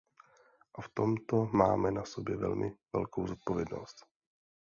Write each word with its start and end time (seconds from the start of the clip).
A 0.77 0.81
v 0.81 0.89
tomto 0.93 1.45
máme 1.51 1.91
na 1.91 2.05
sobě 2.05 2.37
velmi 2.37 2.75
velkou 2.93 3.27
zodpovědnost. 3.27 3.95